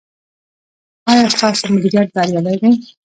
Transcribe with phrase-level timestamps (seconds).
[1.09, 2.71] ایا ستاسو مدیریت بریالی دی؟